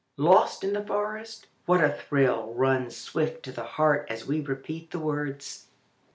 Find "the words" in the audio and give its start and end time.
4.89-5.67